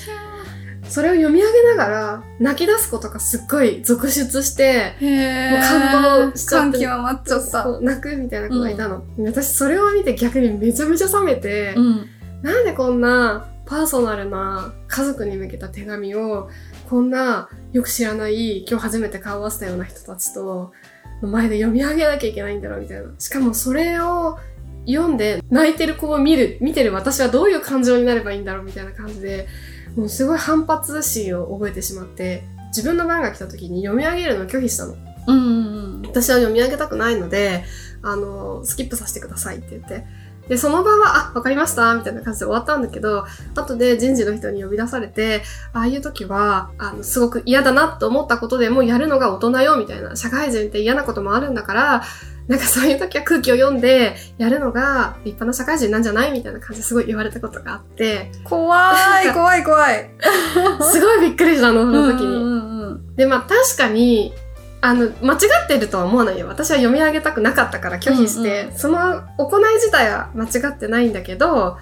[0.88, 7.80] それを読み上げながら泣き出す子とかすっごい続出して、へもう感動しちゃって感極まっちゃった。
[7.80, 9.04] 泣くみたいな子がいたの。
[9.18, 12.08] 私それを見て逆にめちゃめちゃ冷めて、うん。
[12.42, 16.48] なんでこんなパーソナルな家族に向けた手紙を、
[16.88, 20.72] こんなよく知らない、今日初めて顔を合わせたような人たちと、
[21.22, 23.08] の前で読み上げなきゃいけないんだろうみたいな。
[23.18, 24.38] しかもそれを
[24.86, 29.46] 読んで泣いてる子を見る、見てる私はどういう感情になればいいんだろうみたいな感じで、
[29.96, 34.96] もうすごい反発心を覚えてしまって、自分の番が来た時に読み上げるのを拒否したの。
[35.26, 37.64] うんうん私は読み上げたくないので、
[38.02, 40.06] あの、スキップさせてくださいって言って。
[40.48, 50.16] で、その場は、あ、わかりましたみたいな感じで終わったんだけど、後で人事の人に呼び出されて、ああいう時は、あの、すごく嫌だなと思ったことでもやるのが大人よみたいな。
[50.16, 52.02] 社会人って嫌なこともあるんだから、
[52.46, 60.10] なんかそういう時は空気を読んでやるのが立派な社会人なんじゃないみたいな感じですごい言われたことがあって、怖い怖い怖い。
[60.92, 63.16] すごいびっくりしたの、その時に。
[63.16, 64.34] で、まあ確かに、
[64.84, 66.46] あの、間違ってるとは思わないよ。
[66.46, 71.78] 私は読み上げたくなかったから拒否して、うんうその行い自体は間違ってないんだけど、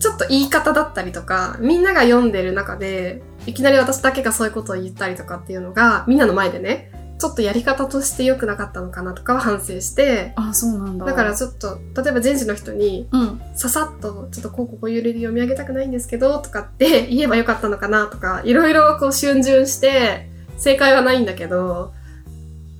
[0.00, 11.04] ちょっと言い方だったりとか、みんなが読んでる中で、いきなり私だけがそういうことを言ったりとかっていうのが、みんなの前でね、ちょっとやり方として良くなかったのかなとかは反省して、あ、そうなんだ。
[11.04, 13.40] だからちょっと、例えば人事の人に、うん。
[13.54, 21.92] ささっと、ちょっとこうこうこういう理由で読み上げたくないんですけど、とかって 言えばよかったのかなとか、いろいろこう逡巡して、正解はないんだけど、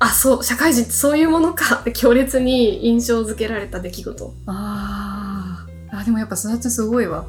[0.00, 4.34] あ、そう、社会人ってそういうものかって 強烈に印象づけられた出来事。
[4.46, 6.04] あーあ。
[6.04, 7.24] でもやっぱすだちゃんすごいわ。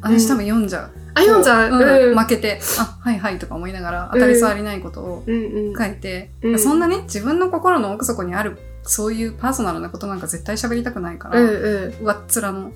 [0.00, 0.90] 私多分読んじゃう。
[1.14, 1.70] あ、読んじゃう？
[1.70, 2.18] こうん。
[2.18, 5.74] 負けて、あ、はいはいとか思いながら、当たり障りないことをうんうん。
[5.76, 12.06] 書いて、うんそんなね、自分の心の奥底にある、そういうパーソナルなことなんか絶対喋りたくないから、うんうん。
[12.06, 12.72] 上っ面の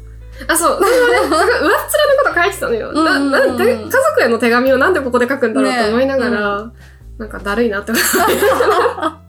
[0.49, 0.79] あ、そう。
[0.79, 2.93] それはね、上っ面のこと書いてたのよ。
[2.93, 6.73] な、うんうんうんな、で家族への手紙をなんでここで書くんだろうと思いながら、
[7.19, 8.09] なんかだるいなって思って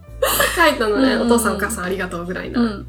[0.54, 2.60] 書いたのね、うんうんうんお父さんお母さんありがとうぐらいな。
[2.60, 2.86] うん。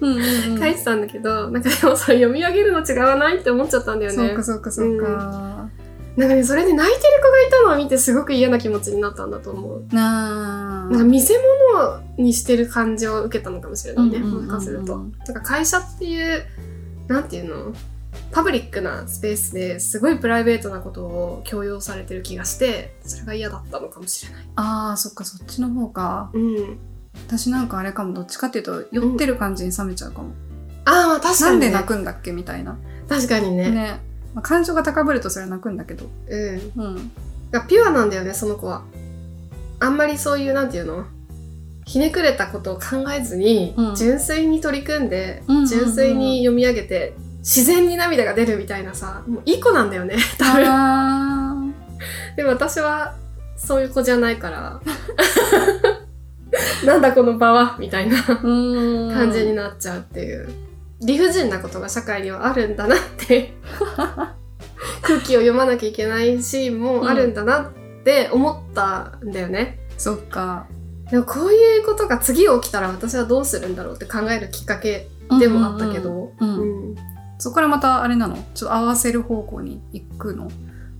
[0.00, 0.58] うんうんうん。
[0.58, 4.16] 書いてたんだけど、なんかでもそれ読み上げるの違わないって思っちゃったんだよね。
[4.16, 5.68] そうかそうかそうか。
[6.16, 9.84] なんかね、それで泣いてる子がいたのを見てすごく嫌な気持ちになったんだと思う。
[9.92, 11.34] ななんか見せ
[11.72, 14.96] 物にしてる感じを受けたのかもしれないね、うんうんうんうんもしかすると。
[14.96, 16.44] なんか会社っていう、
[17.08, 17.74] なんていうの？
[18.30, 24.44] パブリックなスペースですごいプライベートなことを強要されてる気がして、それが嫌だったのかもしれない。
[24.54, 26.30] ああ、そっかそっちの方か。
[26.32, 26.78] うん。
[27.26, 30.30] 私なんかあれかも、どっちかっていうと、酔ってる感じに冷めちゃうかも。
[30.84, 31.50] ああ、まあ確かに、ね。
[31.50, 32.32] なんで泣くんだっけ？
[32.32, 32.76] みたいな。
[33.08, 33.70] 確かにね。
[33.70, 34.00] ね。
[34.34, 36.06] まあ、感情が高ぶるとそれは泣くんだけど。
[36.28, 36.72] うん。
[36.76, 37.10] うん。
[37.50, 38.82] がピュアなんだよね、その子は。
[39.80, 41.04] あんまりそういう、なんていうの？
[41.86, 50.64] ひねくれたことを考えずに、うん純粋に取り組んで、うんうんうん純粋に読み上げて、自然に涙が出るみたいなさ、もういい子なんだよね、多分。
[50.66, 51.56] あ
[52.36, 53.16] でも私は、
[53.56, 54.80] そういう子じゃないから、
[56.86, 58.22] なんだこの場はみたいな。
[58.22, 60.48] 感じになっちゃうっていう。
[61.00, 63.52] 理不尽なことが社会にはあるんだなって
[65.02, 67.66] 空気を読まなきゃいけないシーンもあるんだなっ
[68.04, 69.78] て思ったんだよね。
[69.98, 70.66] そっか。
[71.10, 76.94] でもこういうことが次起きたら私はどうするんだろうって考えるきっかけでもあったけど、うんうんうんうんうん
[77.36, 78.36] そこからまたあれなの？
[78.54, 80.48] ちょっと合わせる方向に行くの？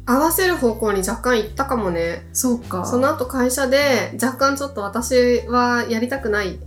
[0.06, 2.26] 合わせる方向に若干行ったかもね。
[2.32, 2.84] そうか。
[2.84, 6.58] その後会社で若干ちょっと私はやりたくない。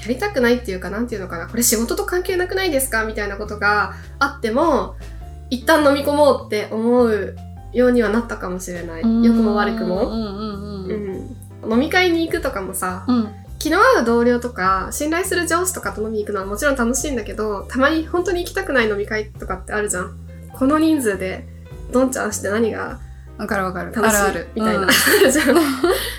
[0.00, 1.48] やりたくないっていうかなんていうのかな。
[1.48, 4.96] これ仕事と関係なくないですかみたいなことがあっても、
[5.50, 7.36] 一旦飲み込もうって思う
[7.72, 9.02] ようにはなったかもしれない。
[9.02, 10.12] 良くも悪くも。
[11.68, 13.28] 飲み会に行くとかもさ、うん。
[13.58, 20.16] 気の合う同僚とか、信頼する上司とかと飲みに行くのはもちろん楽しいんだけど、たまに本当に行きたくない飲み会とかってあるじゃん。
[20.52, 21.46] この人数で、
[21.92, 22.98] どんちゃんして何が
[23.38, 23.92] わかるわかる。
[23.92, 24.16] 楽しい？
[24.16, 24.48] あるある。
[24.54, 24.88] みたいな、うん。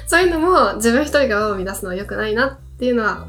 [0.07, 3.25] そういうのも自分一人が輪を乱すのは良くないなっていうのは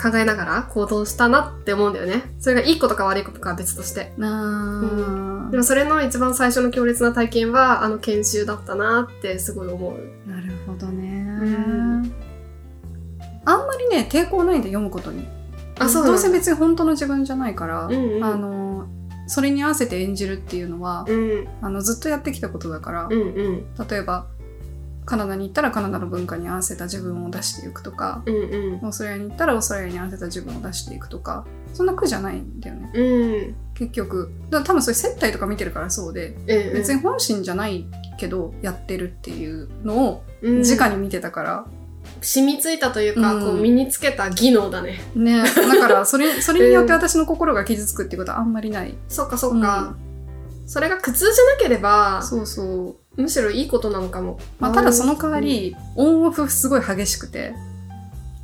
[0.00, 2.34] 考えながら行動したなって思うんだよね。
[2.38, 4.12] それがいいことか悪いことかは別として。
[4.16, 10.30] なでもそれの一番最初の強烈な体験はあの研修だったなってすごい思う。
[10.30, 12.12] なるほどね、ん
[13.44, 15.26] あんまりね、抵抗ないんで読むことに。
[15.78, 18.86] あ、そうどうせ別に本当の自分じゃないから、うんうんあの、
[19.28, 23.16] それに合わせて演じるっていうのは、うん、あのずっとやってきたことだから、うん、う
[23.52, 24.26] ん、例えば、
[25.08, 28.38] カナダに行ったらカナダの文化に合わせた自分を出していくとか、うん、う
[28.72, 28.74] ん。
[28.76, 32.90] オーストラリアに行ったらオーストラリアに合わせた自分を出していくとか、そんな苦じゃないんだよね。
[32.92, 33.56] うん。
[33.74, 34.30] 結局。
[34.50, 37.86] だ多分それ接待とか見てるからそうで、うん別に本心じゃない
[38.18, 41.66] けどやってるっていうのをうん直に見てたから、
[42.20, 45.00] 染みついたというか、うんこう身につけた技能だね。
[45.14, 48.94] ね、だからそれ それによって私の心が傷つくっていうことはあんまりない。
[49.08, 49.94] そっかそっか。
[50.66, 53.22] それが苦痛じゃなければ、そうそう。
[53.22, 54.38] むしろいいことなのかも。
[54.58, 57.54] まあ、ただその代わり、オンオフすごい激しくて、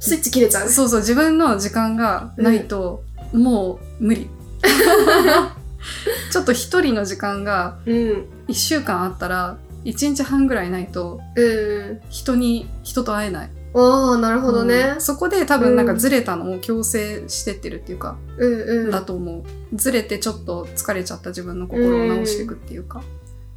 [0.01, 0.69] スイッチ切れちゃう。
[0.69, 4.31] そうそう、自分の時間がないと、もう無理。
[6.33, 8.25] ちょっと一人の時間がうん。
[8.49, 12.01] 一週間あったら、一日半ぐらいないと、うん。
[12.09, 13.51] 人に、人と会えない。
[13.75, 15.01] ああ、なるほどねうん。
[15.01, 18.91] そこで多分なんかずれたのを強制してってるっていうか、うんうん。
[18.91, 19.45] だと思う。
[19.75, 23.03] ずれてちょっと疲れちゃった自分の心を直していくっていうか。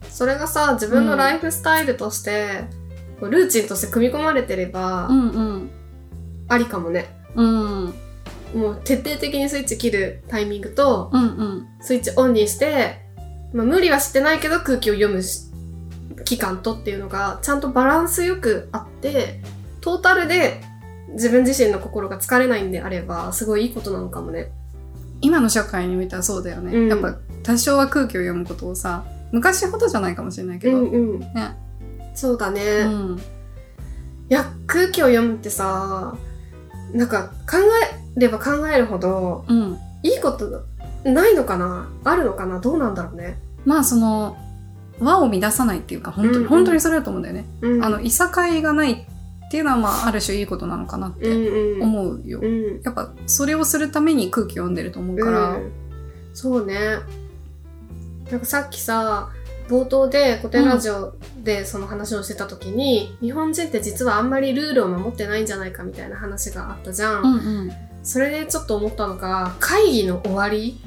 [0.09, 2.65] それがさ、自分のライフスタイルとして、
[3.19, 5.69] こうルーチンとして組み込まれてれば、うんうん。
[6.47, 7.07] ありかもね。
[7.35, 7.93] うん。
[8.55, 11.67] もう徹底的にスイッチ切るタイミングと、うんうん。
[11.81, 13.05] スイッチオンにして、
[13.53, 15.47] まあ、無理はしてないけど空気を読むし
[16.25, 19.41] 期間とっていうのがちゃんとバランスよくあって、
[19.87, 20.59] トータルで
[21.13, 24.51] 自分自身の心が疲れないんであれば、すごいいいことなのかもね。
[25.21, 26.77] 今の社会においてはそうだよね。
[26.77, 30.77] うんやっぱ多少は空気を読むことをさ、昔ほどじゃないかもしれないけど。
[30.79, 31.19] うんうん。
[31.21, 31.55] ね。
[32.13, 32.61] そうだね。
[32.81, 33.17] うん。
[33.17, 36.17] いや、空気を読むってさ、
[36.91, 37.55] なんか考
[38.17, 39.79] えれば考えるほど、うん。
[40.03, 40.65] いいこと
[41.05, 41.89] ないのかな？
[42.03, 42.59] あるのかな？
[42.59, 43.39] どうなんだろうね。
[43.63, 44.35] まあその、
[44.99, 47.45] 輪を乱さないっていうか、本当に、うんうん本当にそれだと思うんだよね。
[47.61, 47.85] うん。
[47.85, 49.07] あの、いさかいがない
[49.47, 51.81] っていうのはまあある種いいことなのかなっうんてうん。
[51.83, 52.39] 思うよ。
[52.41, 52.81] うん。
[52.83, 55.71] やっぱそれをするために空気を読んでると思うから、うん
[56.33, 56.75] そうね。
[58.29, 59.29] なんかさっきさ、
[59.69, 67.21] 冒頭で古典ラジオでその話をしてた時に、日本人って実はあんまりルールを守ってないんじゃないかみたいな話があったじゃん。
[67.21, 67.37] うんう
[67.69, 67.71] ん。
[68.03, 70.79] それでちょっと思ったのが、会議の終わり？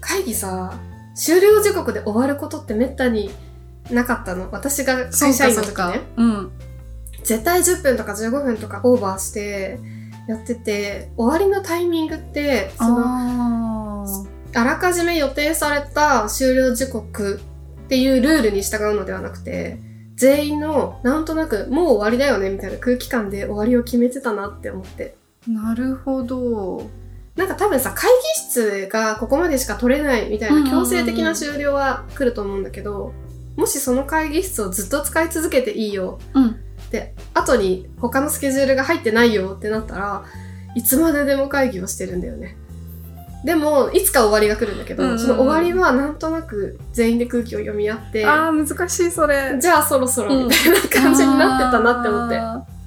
[0.00, 0.78] 会議さ、
[1.14, 3.30] 終了時刻で終わることってめったに
[3.90, 4.48] なかったの？
[4.52, 6.02] 私が会社員の時ね。
[6.16, 6.50] うん。
[7.24, 9.78] 絶対10分とか15分とかオーバーして
[10.28, 14.04] やってて、終わりのタイミングって、その、あ
[14.54, 17.40] あらかじめ予定された終了時刻
[17.84, 19.78] っていうルールに従うのではなくて、
[20.16, 25.16] 全員のなんとなくもう終わりだよねみたいな空気感で終わりを決めてたなって思って。
[25.46, 26.90] なるほど。
[27.36, 33.12] なんか多分さ、会議室がここまでしか取れないみたいな強制的な終了は来ると思うんだけど、
[33.56, 36.56] もしその会議室をずっと使い続けていいようん。
[36.90, 40.24] で、後に他のスケジュールが入ってないよってなったら、
[40.74, 42.56] いつまででも会議をしてるんだよね。
[43.44, 49.58] でも、いつか終わりが来るんだけど、うんうんうんその終わりはなんとなく全員で空気を読み合って、ああ、難しい、それ。
[49.60, 52.36] じゃあそろそろみたいな感じになってたなって思って。
[52.36, 52.78] あー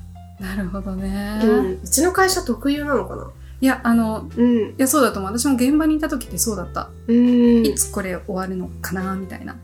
[0.41, 1.39] なるほどね。
[1.43, 3.29] うん、うちの会社特有なのかな？
[3.61, 4.57] いや、あの、うん。
[4.71, 5.37] いや、そうだと思う。
[5.37, 6.89] 私も現場にいた時ってそうだった。
[7.07, 7.63] うん。
[7.63, 9.55] いつこれ終わるのかなみたいな。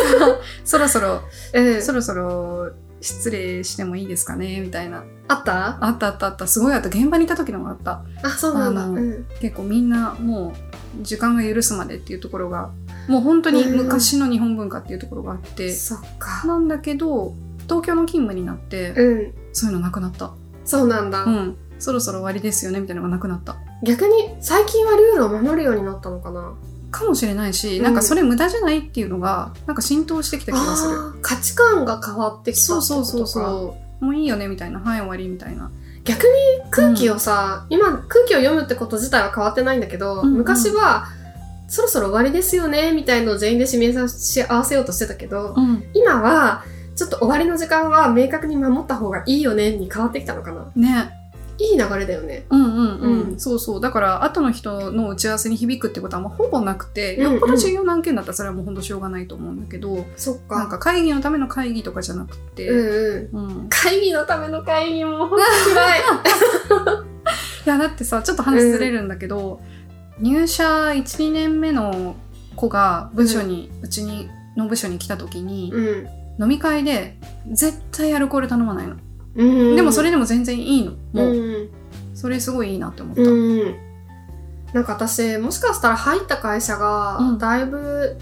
[0.64, 1.20] そろそろ、
[1.52, 2.72] う ん、そろそろ
[3.06, 4.60] 失礼してもいいですかね？
[4.60, 5.04] みたいな。
[5.28, 5.84] あった？
[5.84, 6.46] あったあったあった。
[6.46, 6.88] すごいあった。
[6.88, 8.04] 現場にいた時のもあった。
[8.22, 8.86] あ、そうなんだ。
[8.86, 9.26] うん。
[9.40, 10.54] 結構みんなも
[11.00, 12.70] う時間が許すまでっていうところが、
[13.08, 16.46] もう本当に昔の日本文化っていうところがあって、そっか。
[16.46, 19.34] なんだけど、東京の勤務になって、うん。
[19.52, 20.32] そういうのなくなった。
[20.64, 21.24] そうなんだ。
[21.24, 21.56] うん。
[21.78, 23.56] そろそろ終わりですよねみたいなのがなくなった。
[23.84, 26.54] 逆に最近はルールを守るようになったのかな？
[26.96, 30.96] かもしれないし、うんなんかそれ無駄じゃないっていうのが、なんか浸透してきた気がする。
[31.22, 34.04] 価値観が変わってきたそうそうそうそう。
[34.04, 34.80] もういいよねみたいな。
[34.80, 35.70] はい、終わりみたいな。
[36.04, 36.30] 逆に
[36.70, 41.06] 空気をさ、今空気を読むってこと自体は変わってないんだけど、うんうん昔は
[41.68, 45.84] そろそろ終わりですよねみたいのを全員で示さし合わせようとしてたけど、うん。
[45.94, 51.15] 今はちょっと終わりの時間は明確に守った方がいいよねに変わってきたのかなね。
[51.58, 52.44] いい流れだよね。
[52.50, 53.20] うんうんうん。
[53.30, 53.80] うんそうそう。
[53.80, 63.46] だから、後の人の打ち合わせに響くってことはもうほぼなくて、うんうんよっぽど重要な案件だったらそれはもうほんとしょうがないと思うんだけど、そっなんか会議のための会議とかじゃなくて、うんうん。
[63.46, 63.66] うん。
[63.68, 66.00] 会議のための会議もほんと嫌い。
[67.66, 69.60] いや、だってさ、ちょっと話ずれるんだけど、
[70.20, 72.16] 入社1、2年目の
[72.54, 76.08] 子が部署に、うちに、の部署に来た時に、うん。
[76.38, 77.18] 飲み会で
[77.50, 78.96] 絶対アルコール頼まないの。
[79.36, 80.92] うん、でもそれでも全然いいの。
[81.12, 81.68] もう、うん
[82.14, 83.22] それすごいいいなって思った。
[83.22, 83.76] うん。
[84.72, 88.16] なんか私、もしかしたら入った会社うん、がだいぶ、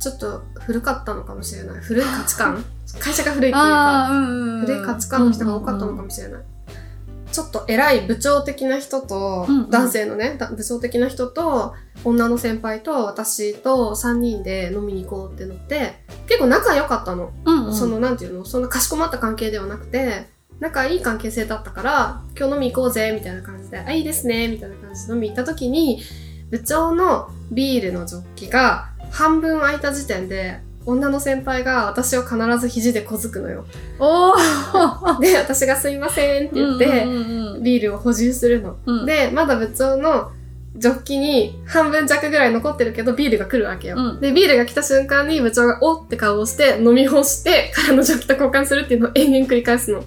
[0.00, 1.80] ちょっと古かったのかもしれない。
[1.80, 2.64] 古い価値観
[2.98, 6.42] 会社が古いっていうか、うんうんうん古い価値観の人が多かったのかもしれない。
[7.30, 17.30] ちょっと偉い部長的な人と、うんうん男性のね、だ部長的な人と、女の先輩と私と3人で飲みに行こうってなって、結構仲良かったの。
[17.44, 18.44] うんうんその、なんていうの？
[18.44, 20.26] そんなかしこまった関係ではなくて、
[20.60, 26.02] 仲いい関係性だったから、今日飲み行こうぜ、みたいな感じで、あ、いいですね、みたいな感じで飲み行った時に、
[26.50, 33.66] 部長のビールのジョッキが半分空いた時点で、女の先輩が私を必ず肘で小づくのよ。
[33.98, 36.86] おーで、私がすいませんって言って、
[37.60, 38.78] ビールを補充するの。
[38.86, 40.32] うんで、まだ部長の
[40.76, 43.96] ジョッキに半分弱ぐらい残ってるけど、ビールが来るわけよ。
[43.98, 50.02] うんで、ビールが来た瞬間に部長がおって顔をして、飲み干して、空のジョッキと交換するっていうのを延々繰り返すの。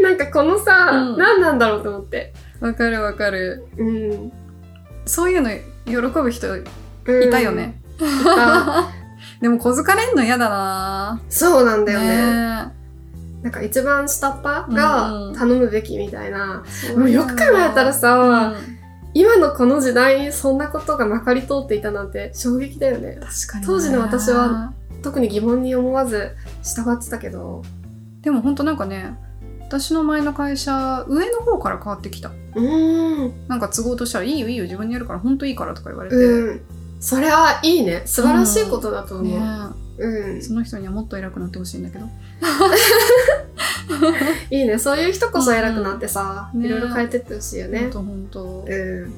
[0.00, 2.32] なんかこのさ、うん何なんだろうと思って。
[2.60, 3.66] わかるわかる。
[3.76, 4.32] うん。
[5.06, 5.50] そういうの
[5.86, 7.52] 喜ぶ人いうんたよ。
[7.52, 7.80] ね。
[7.98, 8.90] いた
[9.40, 12.06] でも小づかれんの嫌だなそうなんだよね。
[12.08, 12.80] ね
[13.42, 16.62] なんか一番下っ端うんうんが頼むべきみたいな。
[16.90, 18.80] えもうよく考えたらさ、うん
[19.12, 23.18] 今のこの時代にそんなことがまかり通っていたなんて衝撃だよね。
[23.20, 27.62] 確かにね当時の私は特に疑問に思わず従ってたけど。
[28.22, 29.16] でもほんとなんかね
[29.62, 33.48] 私の前の会社上の方から変わってきたうーん。
[33.48, 36.60] なんか都合としたら「いいよいいよ自分でやるからほんといいから」とか言われて、うん。
[37.00, 38.02] それはいいね。
[38.04, 39.26] 素晴らしいことだと思う。
[39.26, 39.38] ね
[39.98, 40.40] うんえ。
[40.40, 42.06] その人にはもっと偉くなってほしいんだけど
[44.50, 44.78] いいね。
[44.78, 47.90] そういう人こそ偉くなってさ、うんねいろいろ変えてってほしいよねほん。
[47.90, 49.12] とほんとうん。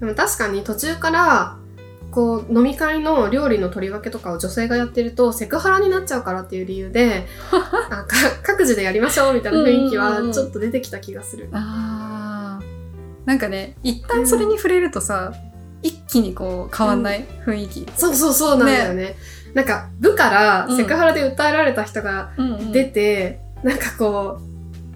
[0.00, 1.56] でも確かに途中から、
[2.12, 7.26] こう、飲み会の料理の取り分けとかを女性がやってると、セクハラになっちゃうからっていう理由で、
[7.90, 8.06] あか
[8.42, 11.48] 各自でやりましょうみたいな雰囲気はちょっと出てきた気がする。
[11.52, 12.72] あー。
[13.24, 15.32] なんかね一旦それに触れるとさ、
[15.82, 19.16] 一気にこう変わんない、雰囲気、そうそうそうなんだよね。
[19.54, 22.30] なんか、部からセクハラで訴えられた人が
[22.72, 24.38] 出て、なんかこ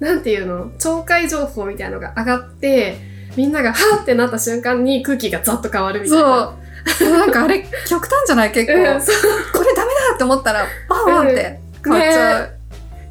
[0.01, 2.97] う、なんていうの、懲戒情報みたいなのが上がって、
[3.37, 6.57] みんながはーってなった瞬間に空気がザッと変わるみたいな。
[7.01, 8.53] なんかあれ極端じゃない？
[8.53, 12.51] 結構、うん、これダメだって思ったらバーンって変わっちゃう、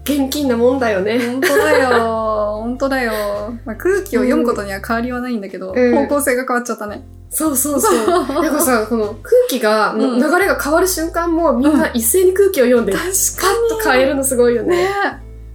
[0.04, 1.20] 現金なもんだよね。
[1.20, 2.62] 本当だよ。
[2.62, 3.12] 本当だよ、
[3.66, 5.96] まあ、空気を読むことには変わりはないんだけど、うん。
[5.96, 7.04] 方向性が変わっちゃったね。
[7.30, 8.08] そうそうそう。
[8.42, 10.20] なんかさ、この空気が、のうん。
[10.20, 13.10] 流れが変わる瞬間もみんな一斉に空気を読んで、確パ
[13.76, 14.76] ッと変えるのすごいよね。
[14.78, 14.90] ね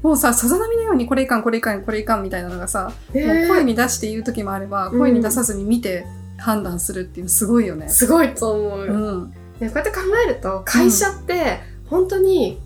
[0.03, 6.07] もうささざ波のようにこれいかんこれいかんこれいかんみたいなのがさ、ねもう声に出して言う時もあれば、うん声に出さずに見て
[6.41, 7.89] 判断するっていうすごいよね。
[7.89, 8.81] すごいと思う。
[8.81, 9.31] うん。
[9.61, 12.61] ねこうやって考えると、会社って、本当に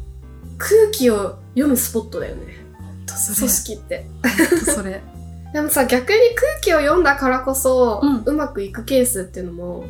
[0.58, 2.64] 空気を読むスポットだよね。
[3.06, 4.06] そ組織って。
[4.64, 5.02] それ。
[5.52, 9.84] でもさ、逆に空気を読んだからこそ、うんうまくいくケースっていうのも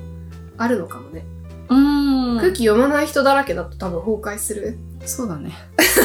[0.59, 1.25] あるのかもね。
[1.69, 2.37] うん。
[2.39, 4.79] 空気読まない人だらけだと多分崩壊する。
[5.05, 5.53] そうだね。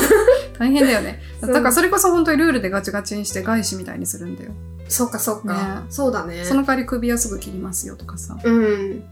[0.58, 1.22] 大変だよね。
[1.42, 4.52] だからそれこそ本当にルールでガチガチにして外資みたいにするんだよ。
[4.90, 5.82] そうかそうか。
[5.82, 6.44] ねそうだね。
[6.44, 8.38] その代わり首はすぐ切りますよとかさ。
[8.44, 9.04] うん。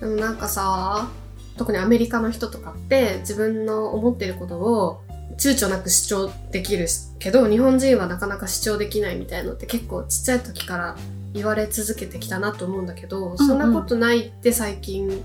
[0.00, 1.08] でもなんかさ、
[1.56, 5.00] 特にアメリカの人とかって自分の思ってることを
[5.38, 6.86] 躊躇なく主張できる
[7.18, 10.96] けど、日本人はなかなか主張できないみたいのって結構ちっちゃい時から
[11.32, 15.22] 言われ続けてきたなと思うんだけど、そんなことないって最近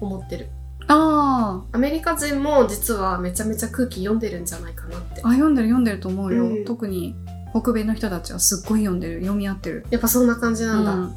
[0.00, 0.48] 思ってる。
[0.88, 5.28] あアメリカ人も実はめちゃめちゃ空気読んでるんじゃないかなってあ。。
[5.28, 6.44] あ、読んでる読んでると思うよ。
[6.44, 7.14] うん特に
[7.60, 9.20] 北米の人たちはすっごい読んでる。
[9.20, 9.86] 読み合ってる。
[9.90, 10.94] やっぱそんな感じなんだ。
[10.94, 11.14] うん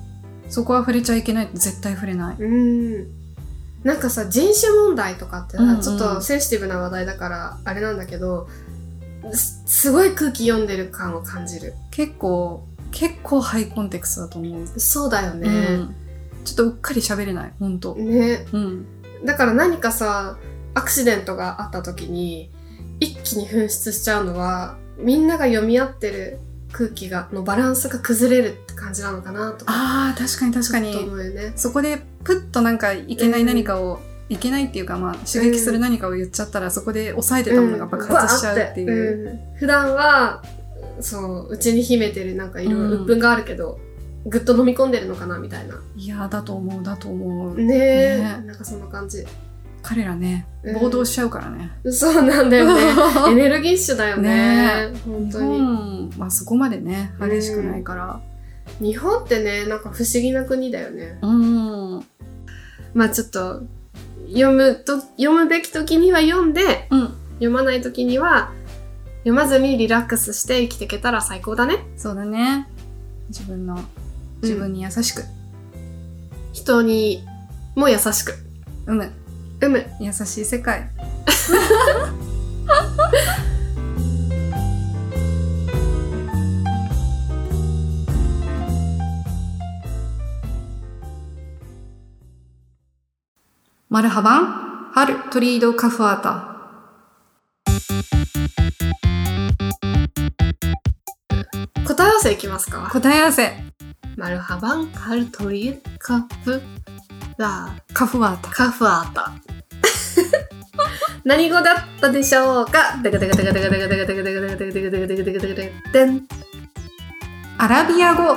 [0.50, 2.36] そこは触れちゃいけない絶対触れない。
[2.40, 2.48] う
[3.04, 3.08] ん。
[3.84, 8.50] なんかさ、人種問題とかってさ、うんうんちょっとセンシティブな話題だから、あれなんだけど、
[9.32, 11.76] すすごい空気読んでる感を感じる。
[11.92, 14.80] 結構、結構ハイコンテクストだと思う。
[14.80, 15.50] そうだようね。
[15.50, 15.96] ん。
[16.44, 17.54] ちょっとうっかり喋れない。
[17.60, 17.94] ほんと。
[17.94, 18.48] ね。
[18.52, 18.86] うん。
[19.24, 20.40] だから何かさ、
[20.74, 22.52] アクシデントがあった時に、
[23.00, 26.39] 一気に噴出しちゃうのは、みんなが読み合ってる
[26.72, 29.74] 空気が、のバランスが崩れるって感じなのかなとか。
[29.74, 31.54] ああ、確かに確かにね。
[31.56, 39.30] そこでプッとなんかいけない何かを、いけないっていうかまあ刺激する何かを言っちゃったら、そこで抑えてたものが爆発しちゃうっていう。
[39.32, 40.43] うん普段は、
[41.02, 43.80] そう、うちに秘めてるなんかいろいろうん鬱憤があるけど、
[44.26, 45.82] ぐっと飲み込んでるのかなみたいな。
[45.95, 47.58] いやだと思うだと思う。
[47.58, 49.26] ねえ、ねなんかそんな感じ。
[49.82, 51.72] 彼らね、うん暴動しちゃうからね。
[51.92, 52.82] そうなんだよね。
[53.32, 54.92] エネルギッシュだよね。
[55.06, 55.58] 本日当に。
[55.60, 58.20] 本はそこまでね、激しくないから。
[58.82, 61.18] 日本ってね、なんか不思議な国だよね。
[61.22, 61.96] うん。
[61.96, 62.06] うん。
[62.94, 63.64] まあちょっと、
[64.28, 66.88] 読むと、読むべき時には読んで、
[67.36, 68.52] 読まない時には、
[69.20, 71.78] 読まずにリラックスして生きていけたら最高だね。
[71.98, 72.68] そうだね。
[73.30, 73.80] 自分の、
[74.42, 75.24] 自分に優しく、
[76.54, 77.24] 人に
[77.76, 78.34] も優しく。
[78.86, 79.12] うむ、
[79.62, 79.86] うむ。
[79.99, 80.89] 優しい世界。
[93.89, 94.45] マルハバン、
[94.93, 96.45] ハルトリードカフアータ。
[101.88, 102.88] 答え合わせいきますか？
[102.91, 103.51] 答え合わせ、
[104.16, 106.62] マルハバン、ハルトリー、カフ、
[107.91, 108.49] カフアータ。
[108.51, 109.34] カフアータ。
[111.30, 112.96] 何語だったでしょうか？
[117.60, 118.36] アラビア語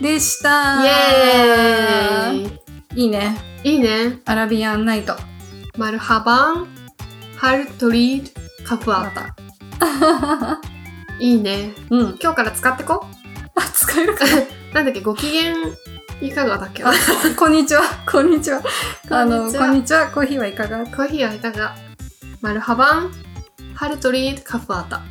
[0.00, 2.58] でしたイエー
[2.94, 5.16] イいいねいいねアラビアンナイト
[5.76, 6.68] マルハバン
[7.36, 8.32] ハルトリー
[8.62, 9.34] ドカフアタ
[11.18, 13.04] いいね、うん、今日から使ってこ
[13.56, 14.24] あ使えるか
[14.72, 15.52] なんだっけご機嫌
[16.20, 16.84] いかがだっけ
[17.36, 17.82] こんにちは。
[18.08, 18.60] こんにちは。
[19.08, 20.08] あの、こんにちは。
[20.08, 21.76] コーヒーはいかがコーヒーはいかが
[22.40, 23.12] マルハバン、
[23.74, 25.02] ハルトリー、カフアータ。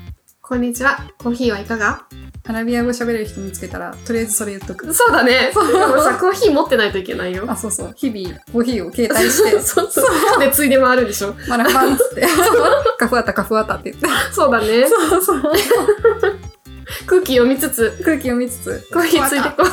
[0.41, 0.99] こんにちは。
[1.17, 2.05] コーヒーはいかが？
[2.47, 4.91] アラビア語喋れる人見つけたら、とりあえずそれ言っとく。
[4.95, 5.51] そうだね。
[5.53, 7.43] でもさ、コーヒー持ってないといけないよ。
[7.47, 7.93] あ、そうそう。
[7.97, 10.01] 日々、コーヒーを携帯して、 そうそ
[10.37, 10.39] う。
[10.39, 11.35] で、ついで回るでしょ？
[11.49, 12.25] マラハバンっつって、
[12.97, 14.07] カフアタカフアタって言って。
[14.31, 14.87] そうだね。
[14.87, 15.41] そうそう。
[17.05, 19.67] 空気読みつつ、空気を見つつ、コーヒーついてこう。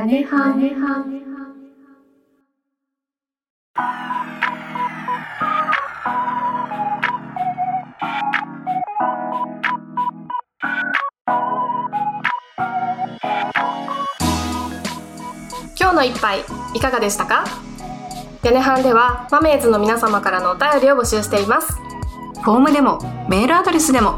[0.00, 0.70] 屋根はね
[15.78, 16.40] 今日の一杯
[16.72, 17.44] いかがでしたか？
[18.42, 21.74] 屋根班ではマメーズの皆様からのお便りを募集しています。
[22.42, 24.16] フォームでも、メールアドレスでも、